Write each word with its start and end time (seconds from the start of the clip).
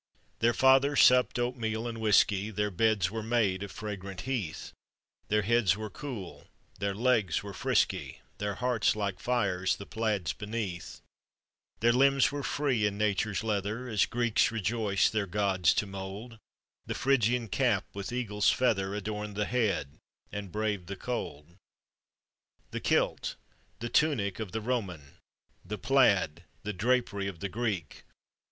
Their 0.39 0.55
fathers 0.55 0.99
supped 1.03 1.37
oatmeal 1.37 1.87
and 1.87 2.01
whisky, 2.01 2.49
Their 2.49 2.71
beds 2.71 3.11
were 3.11 3.21
made 3.21 3.61
of 3.61 3.69
fragrant 3.71 4.21
heath, 4.21 4.73
Their 5.27 5.43
heads 5.43 5.77
were 5.77 5.91
cool, 5.91 6.47
their 6.79 6.95
legs 6.95 7.43
were 7.43 7.53
frisky, 7.53 8.19
Their 8.39 8.55
hearts 8.55 8.95
like 8.95 9.21
tires 9.21 9.75
the 9.75 9.85
plaids 9.85 10.33
beneath. 10.33 11.01
POEMS 11.81 11.83
ON 11.83 11.85
OR 11.85 11.89
ABOUT 11.89 11.91
THE 11.91 12.11
MACLKANS. 12.11 12.25
425 12.25 12.29
Their 12.63 12.63
limbs 12.63 12.87
were 12.87 12.87
free 12.87 12.87
in 12.87 12.97
nature's 12.97 13.43
leather, 13.43 13.87
As 13.87 14.05
Greeks 14.07 14.51
rejoiced 14.51 15.13
their 15.13 15.27
gods 15.27 15.71
to 15.75 15.85
mold; 15.85 16.39
The 16.87 16.95
Phrygian 16.95 17.47
cap 17.47 17.85
with 17.93 18.11
eagle's 18.11 18.49
feather 18.49 18.95
Adorned 18.95 19.35
the 19.35 19.45
head 19.45 19.99
and 20.31 20.51
braved 20.51 20.87
the 20.87 20.95
cold. 20.95 21.45
The 22.71 22.79
kilt! 22.79 23.35
the 23.77 23.89
tunic 23.89 24.39
of 24.39 24.51
the 24.51 24.61
Roman! 24.61 25.19
The 25.63 25.77
plaid, 25.77 26.43
the 26.63 26.73
drapery 26.73 27.27
of 27.27 27.39
the 27.39 27.49
Greek 27.49 28.03